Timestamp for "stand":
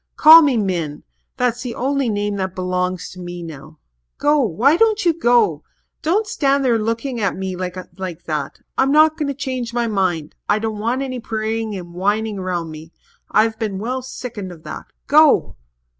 6.25-6.65